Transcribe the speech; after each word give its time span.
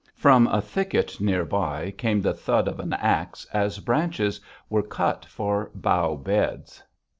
From 0.15 0.47
a 0.47 0.61
thicket 0.61 1.19
near 1.21 1.45
by 1.45 1.91
came 1.91 2.21
the 2.21 2.33
thud 2.33 2.67
of 2.67 2.79
an 2.79 2.93
axe 2.93 3.45
as 3.53 3.77
branches 3.77 4.41
were 4.67 4.81
cut 4.81 5.25
for 5.25 5.69
bough 5.75 6.15
beds. 6.15 6.81